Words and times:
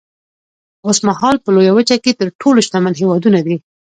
اوسمهال 0.87 1.35
په 1.43 1.49
لویه 1.55 1.71
وچه 1.77 1.97
کې 2.03 2.11
تر 2.19 2.27
ټولو 2.41 2.59
شتمن 2.67 2.93
هېوادونه 3.01 3.39
دي. 3.47 3.55